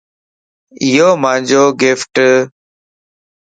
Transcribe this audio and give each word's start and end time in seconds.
ايو 0.83 1.09
مانجو 1.23 1.63
گفٽ 1.81 2.15